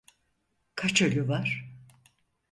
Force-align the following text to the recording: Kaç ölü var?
Kaç 0.75 1.01
ölü 1.01 1.27
var? 1.27 1.73